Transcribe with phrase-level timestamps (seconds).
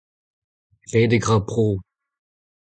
[0.91, 1.67] Redek a ra bro.